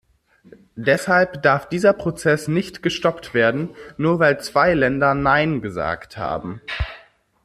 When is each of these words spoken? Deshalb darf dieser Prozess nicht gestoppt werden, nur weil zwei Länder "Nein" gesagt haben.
Deshalb 0.77 1.43
darf 1.43 1.69
dieser 1.69 1.93
Prozess 1.93 2.47
nicht 2.47 2.81
gestoppt 2.81 3.35
werden, 3.35 3.69
nur 3.97 4.17
weil 4.17 4.39
zwei 4.41 4.73
Länder 4.73 5.13
"Nein" 5.13 5.61
gesagt 5.61 6.17
haben. 6.17 6.59